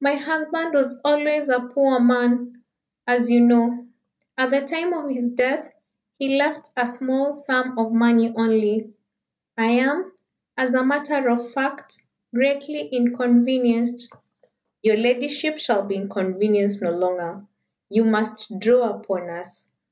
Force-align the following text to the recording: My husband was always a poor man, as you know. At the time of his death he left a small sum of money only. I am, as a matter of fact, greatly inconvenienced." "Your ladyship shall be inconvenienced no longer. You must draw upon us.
My 0.00 0.16
husband 0.16 0.74
was 0.74 1.00
always 1.04 1.48
a 1.48 1.60
poor 1.60 2.00
man, 2.00 2.64
as 3.06 3.30
you 3.30 3.38
know. 3.40 3.86
At 4.36 4.50
the 4.50 4.62
time 4.62 4.92
of 4.92 5.08
his 5.10 5.30
death 5.30 5.70
he 6.18 6.36
left 6.36 6.70
a 6.76 6.88
small 6.88 7.32
sum 7.32 7.78
of 7.78 7.92
money 7.92 8.34
only. 8.36 8.92
I 9.56 9.66
am, 9.70 10.10
as 10.56 10.74
a 10.74 10.84
matter 10.84 11.28
of 11.30 11.52
fact, 11.52 12.02
greatly 12.34 12.88
inconvenienced." 12.88 14.12
"Your 14.82 14.96
ladyship 14.96 15.58
shall 15.58 15.84
be 15.84 15.94
inconvenienced 15.94 16.82
no 16.82 16.90
longer. 16.90 17.46
You 17.90 18.02
must 18.06 18.58
draw 18.58 18.90
upon 18.96 19.28
us. 19.30 19.68